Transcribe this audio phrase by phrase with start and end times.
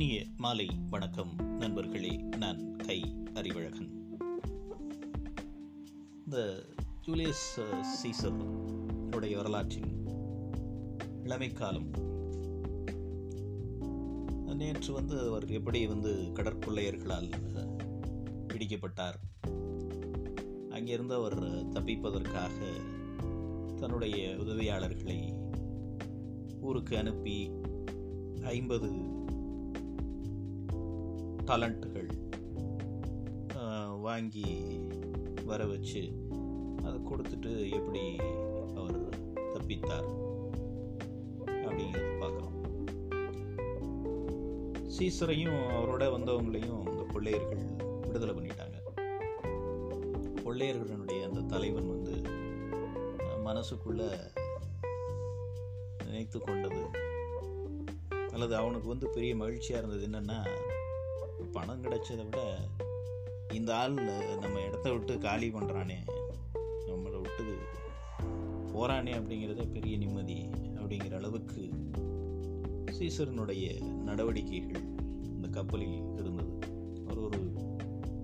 [0.00, 1.34] இனிய மாலை வணக்கம்.
[1.58, 3.90] நண்பர்களே நான் கை அறிவழகன்.
[6.24, 6.62] இந்த
[7.06, 8.40] ஜூலியஸ் அஹ், சீசர்
[9.14, 10.06] உடைய வரலாற்றின்
[11.22, 11.90] இளமை காலம்
[14.56, 17.32] நேற்று வந்து அவர் எப்படி வந்து கடற்கொள்ளையர்களால்
[18.48, 19.14] பிடிக்கப்பட்டார்.
[20.70, 22.66] அங்கிருந்து அவர் தப்பிப்பதற்காக
[23.76, 25.32] தன்னுடைய உதவியாளர்களை
[26.60, 27.50] ஊருக்கு அனுப்பி
[28.42, 29.18] ஐம்பது
[31.50, 32.10] டேலண்ட்டுகள்
[33.98, 34.44] வாங்கி
[35.44, 36.02] வர வச்சு
[36.84, 38.02] அதை கொடுத்துட்டு எப்படி
[38.74, 38.98] அவர்
[39.54, 40.08] தப்பித்தார்
[41.64, 42.56] அப்படிங்கிறது பார்க்குறோம்
[44.88, 47.64] சீசரையும் அவரோட வந்தவங்களையும் அந்த கொள்ளையர்கள்
[48.06, 48.76] விடுதலை பண்ணிட்டாங்க.
[50.44, 52.14] கொள்ளையர்களுடைய அந்த தலைவன் வந்து
[53.44, 54.02] மனசுக்குள்ள
[56.04, 56.82] நினைத்து கொண்டது
[58.30, 60.38] அல்லது அவனுக்கு வந்து பெரிய மகிழ்ச்சியாக இருந்தது என்னென்னா
[61.52, 62.58] பணம் கிடைச்சதை விட
[63.52, 63.94] இந்த ஆள்
[64.40, 65.96] நம்ம இடத்த விட்டு காலி பண்ணுறானே
[66.86, 67.58] நம்மளை விட்டு
[68.72, 71.70] போகிறானே அப்படிங்கிறத பெரிய நிம்மதி அப்படிங்கிற அளவுக்கு
[72.98, 74.82] சீசரனுடைய நடவடிக்கைகள்
[75.22, 76.58] இந்த கப்பலில் இருந்தது.
[77.06, 77.52] அவர் ஒரு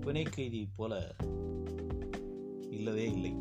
[0.00, 1.14] பிணை கைதி போல
[2.70, 3.34] இல்லவே இல்லை.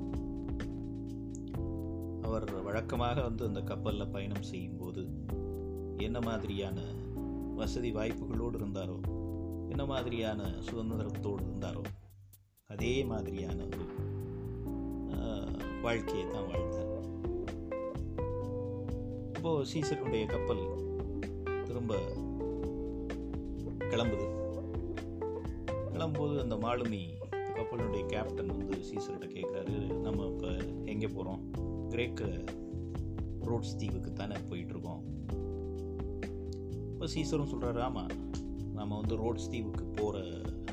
[2.22, 5.08] அவர் வழக்கமாக வந்து அந்த கப்பலில் பயணம் செய்யும்போது
[5.98, 6.82] என்ன மாதிரியான
[7.56, 9.15] வசதி வாய்ப்புகளோடு இருந்தாரோ
[9.76, 11.82] என்ன மாதிரியான சுதந்திரத்தோடு இருந்தாரோ
[12.74, 13.86] அதே மாதிரியான ஒரு
[15.82, 16.92] வாழ்க்கையை தான் வாழ்ந்தார்.
[19.36, 20.64] இப்போ சீசருடைய கப்பல்
[21.66, 21.98] திரும்ப
[23.92, 24.28] கிளம்புது.
[25.94, 27.02] கிளம்பும்போது அந்த மாலுமி
[27.58, 30.52] கப்பலுடைய கேப்டன் வந்து சீசர்கிட்ட கேட்குறாரு நம்ம இப்போ
[30.86, 31.44] எங்கே போகிறோம்
[31.90, 32.30] கிரேக்க
[33.50, 35.04] ரோட்ஸ் தீவுக்கு தானே போயிட்டுருக்கோம்
[36.94, 38.14] இப்போ சீசரும் சொல்கிறாரு ஆமாம்
[38.86, 40.18] நம்ம வந்து ரோட்ஸ் தீவுக்கு போகிற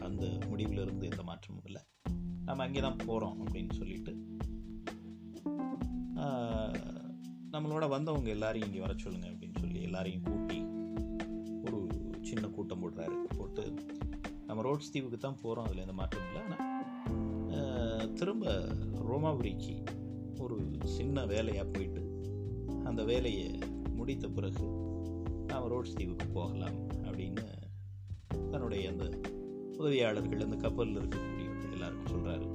[0.07, 1.81] அந்த முடிவில் இருந்து எந்த மாற்றமும் இல்லை.
[2.49, 4.13] நம்ம அங்கே தான் போகிறோம் அப்படின்னு சொல்லிட்டு
[7.55, 10.59] நம்மளோட வந்தவங்க எல்லாரையும் இங்கே வர சொல்லுங்க அப்படின்னு சொல்லி எல்லாரையும் கூட்டி
[11.65, 11.81] ஒரு
[12.29, 13.17] சின்ன கூட்டம் போடுறாரு.
[13.39, 13.65] போட்டு
[14.49, 16.43] நம்ம ரோட்ஸ் தீவுக்கு தான் போகிறோம் அதில் எந்த மாற்றமும் இல்லை.
[16.47, 18.55] ஆனால் திரும்ப
[19.11, 19.77] ரோமாபுரிக்கு
[20.45, 20.59] ஒரு
[20.99, 22.05] சின்ன வேலையாக போயிட்டு
[22.91, 23.51] அந்த வேலையை
[24.01, 24.67] முடித்த பிறகு
[25.51, 26.79] நாம் ரோட்ஸ் தீவுக்கு போகலாம்.
[28.73, 29.07] அவருடைய அந்த
[29.79, 32.47] உதவியாளர்கள் அந்த கப்பலில் இருக்கக்கூடியவர்கள் எல்லாருக்கும் சொல்கிறாரு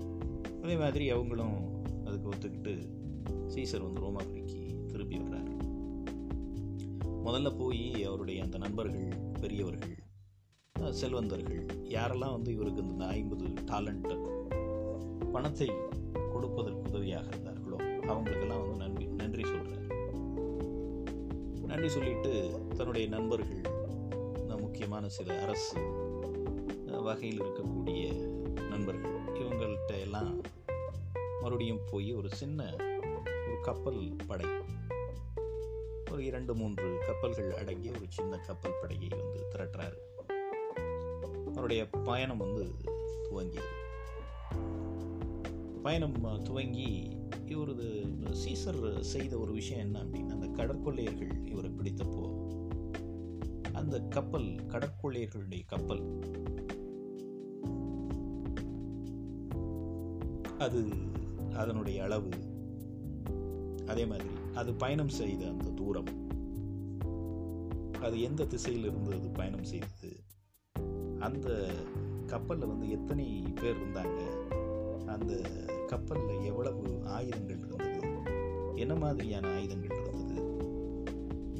[0.64, 1.58] அதே மாதிரி அவங்களும்
[2.06, 2.74] அதுக்கு ஒத்துக்கிட்டு
[3.48, 5.52] சீசர் வந்து ரோமாபுரிக்கு திருப்பி வர்றாரு.
[7.26, 9.08] முதல்ல போய் அவருடைய அந்த நண்பர்கள்
[9.42, 9.96] பெரியவர்கள்
[10.92, 14.12] செல்வந்தர்கள் யாரெல்லாம் வந்து இவருக்கு இந்த ஐம்பது டேலண்ட்
[15.32, 15.70] பணத்தை
[16.32, 19.88] கொடுப்பதற்கு உதவியாக இருந்தார்களோ அவங்களுக்கெல்லாம் வந்து நன்றி நன்றி சொல்கிறார்
[21.66, 22.34] நன்றி சொல்லிட்டு
[22.78, 23.76] தன்னுடைய நண்பர்கள்
[24.60, 25.76] முக்கியமான சில அரசு
[27.08, 28.14] வகையில் இருக்கக்கூடிய
[28.70, 30.42] நண்பர்கள் இவங்கள்ட்ட எல்லாம்
[31.42, 34.46] மறுபடியும் போய் ஒரு சின்ன ஒரு கப்பல் படை
[36.12, 39.98] ஒரு இரண்டு மூன்று கப்பல்கள் அடங்கிய ஒரு சின்ன கப்பல் படையை வந்து திரட்டுறாரு.
[41.48, 42.66] அவருடைய பயணம் வந்து
[43.24, 43.74] துவங்கியது.
[45.84, 48.06] பயணம் துவங்கி இவரது
[48.46, 52.26] சீசர் செய்த ஒரு விஷயம் என்ன அப்படின்னா அந்த கடற்கொள்ளையர்கள் இவரை பிடித்தப்போ
[53.74, 56.20] அந்த கப்பல் கடற்கொள்ளையர்களுடைய கப்பல்
[60.60, 60.86] அது
[61.54, 62.30] அதனுடைய அளவு
[63.88, 66.06] அதே மாதிரி அது பயணம் செய்த அந்த தூரம்.
[68.02, 70.24] அது எந்த திசையிலிருந்து அது பயணம் செய்தது?
[71.20, 71.70] அந்த
[72.26, 74.22] கப்பலில் வந்து எத்தனை பேர் இருந்தாங்க?
[75.06, 75.42] அந்த
[75.88, 78.10] கப்பலில் எவ்வளவு ஆயுதங்கள் இருந்தது?
[78.76, 80.58] என்ன மாதிரியான ஆயுதங்கள் இருந்தது?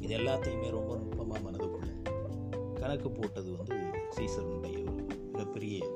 [0.00, 2.02] இது எல்லாத்தையுமே ரொம்ப நுட்பமாக மனதுக்குள்ள
[2.74, 3.76] கணக்கு போட்டது வந்து
[4.08, 5.90] சீசருடைய ஒரு மிகப்பெரிய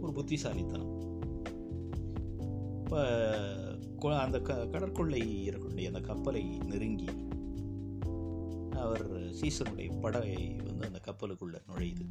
[0.00, 0.97] ஒரு புத்திசாலித்தனம்.
[2.88, 7.08] இப்போ அந்த க கடற்கொள்ளை இருக்கக்கூடிய அந்த கப்பலை நெருங்கி
[8.70, 9.10] அவர்
[9.40, 12.06] சீசனுடைய படகை வந்து அந்த கப்பலுக்குள்ளே நுழையுது.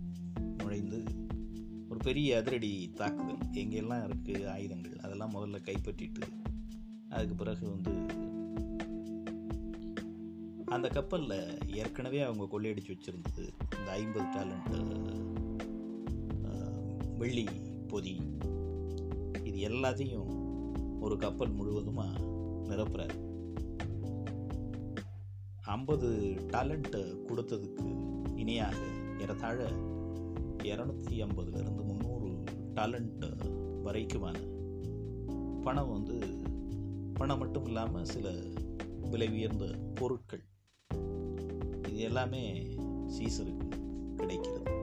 [0.58, 1.04] நுழைந்து
[1.90, 3.50] ஒரு பெரிய அதிரடி தாக்குதல்.
[3.52, 4.98] எங்கெல்லாம் இருக்குது ஆயுதங்கள்?
[4.98, 6.28] அதெல்லாம் முதல்ல கைப்பற்றிட்டு
[7.10, 7.96] அதுக்கு பிறகு வந்து
[10.66, 13.48] அந்த கப்பலில் ஏற்கனவே அவங்க கொள்ளையடிச்சு வச்சுருந்தது
[13.80, 14.76] இந்த ஐம்பது டேலண்ட்
[17.18, 17.48] வெள்ளி
[17.88, 18.16] பொதி
[19.44, 20.37] இது எல்லாத்தையும்
[21.00, 22.20] ஒரு கப்பல் முழுவதுமாக
[22.64, 23.16] நிரப்புறார்.
[25.62, 26.10] ஐம்பது
[26.48, 27.86] டேலண்ட்டை கொடுத்ததுக்கு
[28.36, 28.76] இணையாக
[29.20, 29.70] ஏறத்தாழ
[30.64, 32.30] இரநூத்தி ஐம்பதுலேருந்து முந்நூறு
[32.76, 33.26] டேலண்ட்
[33.84, 34.38] வரைக்குமான
[35.62, 36.42] பணம் வந்து
[37.14, 38.30] பணம் மட்டும் இல்லாமல் சில
[39.10, 39.66] விலை உயர்ந்த
[39.96, 40.44] பொருட்கள்.
[41.88, 42.64] இது எல்லாமே
[43.18, 43.68] சீசருக்கு
[44.16, 44.76] கிடைக்கிறது.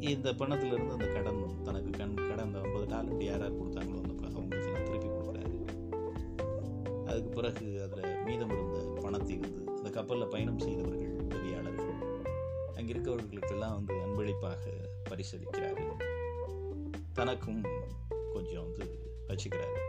[0.00, 2.54] இந்த பணத்திலிருந்து அந்த கடன் தனக்கு கண் கடன்
[2.86, 5.54] டாலண்ட் யார் யார் கொடுத்தாங்களோ அந்த ப- அவங்களுக்கெல்லாம் திருப்பி கொடுக்குறாரு.
[7.06, 11.94] அதுக்கு பிறகு அதில் மீதம் இருந்த பணத்தை வந்து அந்த கப்பலில் பயணம் செய்தவர்கள் உதவியாளர்கள்
[12.76, 14.70] அங்கே இருக்கவர்களுக்கெல்லாம் வந்து அன்பளிப்பாக
[15.10, 15.92] பரிசளிக்கிறாரு.
[17.12, 17.64] தனக்கும்
[18.32, 18.98] கொஞ்சம் வந்து
[19.28, 19.80] வச்சுக்கிறாரு.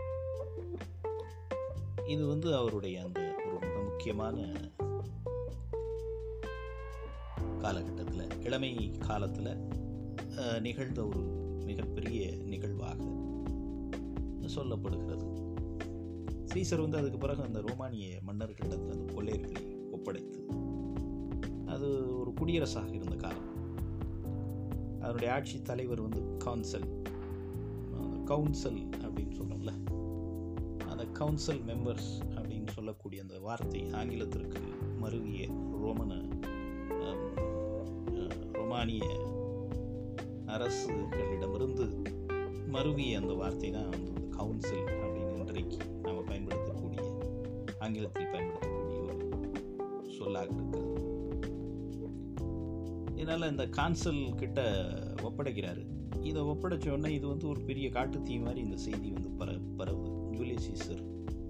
[2.06, 4.50] இது வந்து அவருடைய அந்த ஒரு மிக முக்கியமான
[7.58, 9.56] காலகட்டத்தில் இளமை காலத்தில்
[10.60, 13.02] நிகழ்ந்த ஒரு மிகப்பெரிய நிகழ்வாக
[14.54, 15.26] சொல்லப்படுகிறது.
[16.52, 20.40] சீசர் வந்து அதுக்கு பிறகு அந்த ரோமானிய மன்னர்களிடத்தில் அந்த கொள்ளையர்களை ஒப்படைத்து
[21.66, 21.88] அது
[22.20, 23.48] ஒரு குடியரசாக இருந்த காலம்.
[25.00, 26.88] அதனுடைய ஆட்சி தலைவர் வந்து கவுன்சில்.
[28.24, 29.72] கவுன்சில் அப்படின்னு சொல்கிறோம்ல
[30.86, 34.60] அந்த கவுன்சில் மெம்பர்ஸ் அப்படின்னு சொல்லக்கூடிய அந்த வார்த்தை ஆங்கிலத்திற்கு
[35.00, 35.44] மருவிய
[35.82, 36.12] ரோமன
[38.52, 39.04] ரோமானிய
[40.48, 42.04] அரசுகளிடமிருந்து
[42.72, 47.00] மருவிய அந்த வார்த்தை தான் வந்து கவுன்சில் அப்படின்னு இன்றைக்கு நாம் பயன்படுத்தக்கூடிய
[47.78, 50.96] ஆங்கிலத்தில் பயன்படுத்தக்கூடிய ஒரு சொல்லாக இருக்கிறது.
[53.16, 54.84] இதனால் இந்த கான்சல் கிட்ட
[55.22, 55.86] ஒப்படைக்கிறாரு.
[56.22, 60.70] இதை ஒப்படைச்ச உடனே இது வந்து ஒரு பெரிய காட்டுத்தீ மாதிரி இந்த செய்தி வந்து பர பரவு ஜூலியஸ்
[60.70, 61.02] சீசர்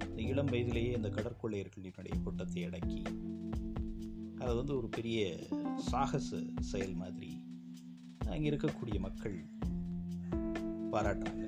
[0.08, 3.02] இந்த இளம் வயதிலேயே இந்த கடற்கொள்ளையர்களினுடைய கூட்டத்தை அடக்கி
[4.38, 5.38] அது வந்து ஒரு பெரிய
[5.76, 7.37] சாகச செயல் மாதிரி
[8.30, 9.36] அங்கே இருக்கக்கூடிய மக்கள்
[10.92, 11.44] பாராட்டுறாங்க.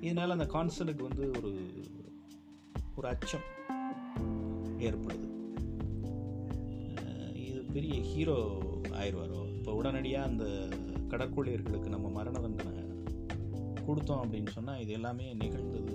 [0.00, 1.50] இதனால் அந்த கான்சலுக்கு வந்து ஒரு
[2.96, 3.46] ஒரு அச்சம்
[4.86, 5.28] ஏற்படுது.
[7.48, 8.38] இது பெரிய ஹீரோ
[9.00, 9.40] ஆயிடுவாரோ?
[9.56, 10.44] இப்போ உடனடியாக அந்த
[11.12, 12.74] கடற்கொள்ளையர்களுக்கு நம்ம மரண தண்டனை
[13.86, 15.94] கொடுத்தோம் அப்படின்னு சொன்னால் இது எல்லாமே நிகழ்ந்தது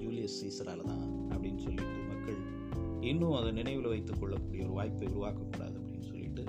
[0.00, 2.38] ஜூலியஸ் சீசரால தான் அப்படின்னு சொல்லிட்டு மக்கள்
[3.00, 6.44] இன்னும் அதை நினைவில் வைத்துக் கொள்ளக்கூடிய ஒரு வாய்ப்பை உருவாக்கக்கூடாது அப்படின்னு சொல்லிட்டு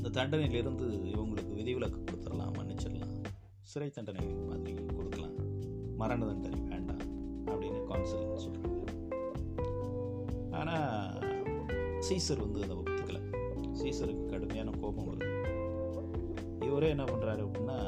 [0.00, 3.16] இந்த தண்டனையிலிருந்து இவங்களுக்கு விதிவிலக்கு கொடுத்துடலாம் மன்னிச்சிடலாம்
[3.70, 5.34] சிறை தண்டனை மாதிரி கொடுக்கலாம்.
[5.96, 7.02] மரண தண்டனை வேண்டாம்
[7.46, 8.78] அப்படின்னு கவுன்சிலிங் சொல்கிறாங்க
[10.60, 11.18] ஆனால்
[12.06, 13.20] சீசர் வந்து அதை ஒத்துக்கலை.
[13.80, 15.28] சீசருக்கு கடுமையான கோபம் வருது.
[16.68, 17.78] இவரே என்ன பண்ணுறாரு அப்படின்னா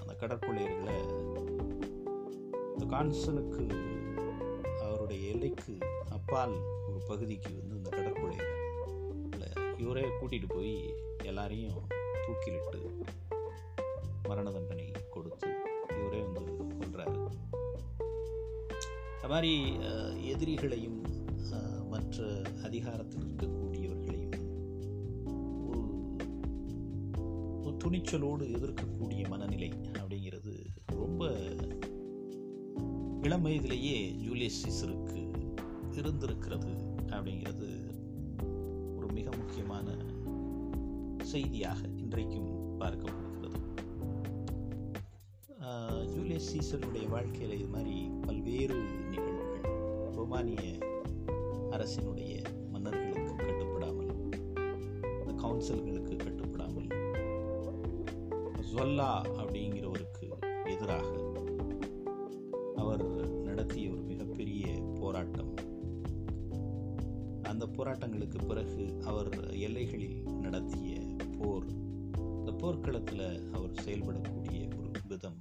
[0.00, 0.96] அந்த கடற்கொள்ளையர்களை
[2.72, 3.66] இந்த கான்சலுக்கு
[4.86, 5.76] அவருடைய எல்லைக்கு
[6.18, 6.56] அப்பால்
[6.88, 8.58] ஒரு பகுதிக்கு வந்து இந்த கடற்கொள்ளையர்களை
[9.84, 10.74] இவரே கூட்டிகிட்டு போய்
[11.24, 11.80] எல்லாரையும்
[12.26, 12.80] தூக்கிலிட்டு
[14.28, 15.48] மரண தண்டனை கொடுத்து
[15.88, 16.42] இவரே வந்து
[16.80, 17.16] கொள்றாரு
[19.16, 19.52] அது மாதிரி
[20.28, 21.00] எதிரிகளையும்
[21.88, 22.26] மற்ற
[22.62, 24.36] அதிகாரத்தில் இருக்கக்கூடியவர்களையும்
[25.66, 25.82] ஒரு
[27.60, 30.54] ஒரு துணிச்சலோடு எதிர்க்கக்கூடிய மனநிலை அப்படிங்கிறது
[30.94, 31.24] ரொம்ப
[33.22, 35.20] இளம் வயதிலேயே ஜூலியஸ் சீசருக்கு
[35.92, 36.72] இருந்திருக்கிறது
[37.10, 37.68] அப்படிங்கிறது
[38.96, 39.86] ஒரு மிக முக்கியமான
[41.32, 42.48] செய்தியாக இன்றைக்கும்
[42.80, 43.58] பார்க்கப்படுகிறது.
[46.12, 47.96] ஜூலியஸ் சீசருடைய வாழ்க்கையில் இது மாதிரி
[48.26, 48.78] பல்வேறு
[49.12, 49.66] நிகழ்வுகள்
[50.18, 50.62] ரோமானிய
[51.76, 52.32] அரசினுடைய
[52.72, 54.10] மன்னர்களுக்கு கட்டுப்படாமல்
[55.20, 56.90] இந்த கவுன்சில்களுக்கு கட்டுப்படாமல்
[58.72, 59.10] ஜொல்லா
[59.40, 60.26] அப்படிங்கிறவருக்கு
[60.74, 61.10] எதிராக
[62.82, 63.06] அவர்
[63.48, 64.64] நடத்திய ஒரு மிகப்பெரிய
[65.00, 65.52] போராட்டம்.
[67.52, 69.32] அந்த போராட்டங்களுக்கு பிறகு அவர்
[69.66, 70.89] எல்லைகளில் நடத்திய
[71.40, 71.66] போர்
[72.38, 75.38] இந்த போர்க்களத்தில் அவர் செயல்படக்கூடிய ஒரு விதம்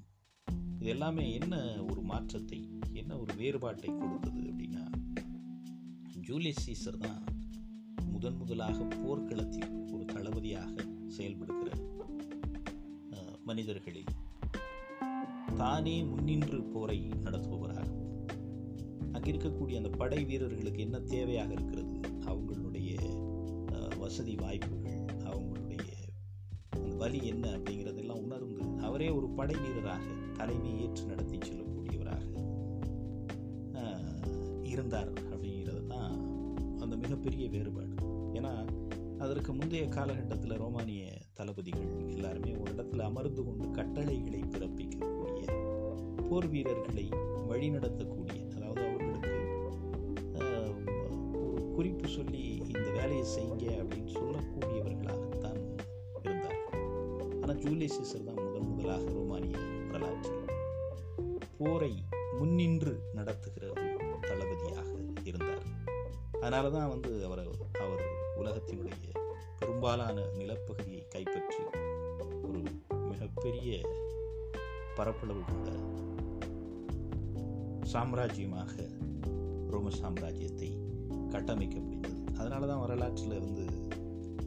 [0.80, 1.56] இது எல்லாமே என்ன
[1.90, 2.60] ஒரு மாற்றத்தை
[2.94, 4.84] என்ன ஒரு வேறுபாட்டை கொடுத்தது அப்படின்னா
[6.28, 7.24] ஜூலியஸ் சீசர் தான்
[8.12, 10.76] முதன் முதலாக போர்க்களத்தில் ஒரு தளபதியாக
[11.08, 11.68] செயல்படுகிற
[13.44, 14.12] மனிதர்களில்
[15.56, 17.96] தானே முன்னின்று போரை நடத்துபவராகவும்
[19.12, 21.96] அங்கே இருக்கக்கூடிய அந்த படை வீரர்களுக்கு என்ன தேவையாக இருக்கிறது?
[22.26, 22.92] அவங்களுடைய
[23.98, 24.76] வசதி வாய்ப்பு
[27.10, 30.04] வழி என்ன அப்படிங்கிறதெல்லாம் உணர்ந்து அவரே ஒரு படை வீரராக
[30.38, 32.26] தலைமை ஏற்று நடத்தி செல்லக்கூடியவராக
[34.70, 36.14] இருந்தார் அப்படிங்கிறது தான்
[36.82, 37.94] அந்த மிகப்பெரிய வேறுபாடு.
[38.38, 38.52] ஏன்னா
[39.20, 41.04] அதற்கு முந்தைய காலகட்டத்தில் ரோமானிய
[41.38, 45.48] தளபதிகள் எல்லாருமே ஒரு இடத்துல அமர்ந்து கொண்டு கட்டளைகளை பிறப்பிக்கக்கூடிய
[46.22, 47.06] போர் வீரர்களை
[47.50, 49.36] வழிநடத்தக்கூடிய அதாவது அவர்களுக்கு
[50.42, 50.76] ஆஹ்,
[51.44, 55.60] ஒரு குறிப்பு சொல்லி இந்த வேலையை செய்யுங்க அப்படின்னு சொல்லக்கூடியவர்களாகத்தான்
[57.50, 60.50] ஆனால் ஜூலியஸ் சீசர் தான் முதன் முதலாக ரோமானிய வரலாற்றில்
[61.58, 62.04] போரை
[62.40, 63.86] முன்னின்று நடத்துகிற ஒரு
[64.20, 64.90] தளபதியாக
[65.24, 65.64] இருந்தார்.
[66.40, 67.42] அதனால தான் வந்து அவர்
[67.80, 68.04] அவர்
[68.36, 69.08] உலகத்தினுடைய
[69.60, 71.58] பெரும்பாலான நிலப்பகுதியை கைப்பற்றி
[72.42, 72.62] ஒரு
[73.08, 73.82] மிகப்பெரிய
[74.96, 75.70] பரப்பளவு கொண்ட
[77.86, 78.76] சாம்ராஜ்யமாக
[79.70, 80.72] ரோம சாம்ராஜ்யத்தை
[81.30, 83.66] கட்டமைக்க முடிந்தது அதனால தான் வரலாற்றில் வந்து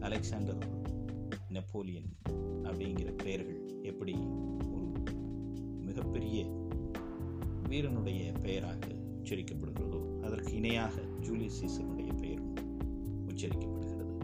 [0.00, 0.62] அலெக்சாண்டர்
[1.52, 2.09] நெப்போலியன்
[2.62, 4.14] அப்படிங்கிற பெயர்கள் எப்படி
[4.73, 4.92] ஒரு
[5.80, 6.47] மிகப்பெரிய
[7.68, 8.78] வீரனுடைய பெயராக
[9.23, 12.54] உச்சரிக்கப்படுகிறதோ அதற்கு இணையாக ஜூலியஸ் சீசனுடைய பெயரும்
[13.28, 14.14] உச்சரிக்கப்படுகிறது.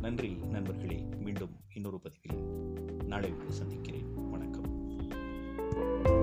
[0.00, 2.44] நன்றி நண்பர்களே மீண்டும் இன்னொரு பதிவில்
[3.04, 4.30] நாளை உங்களை சந்திக்கிறேன்.
[4.30, 6.14] வணக்கம்.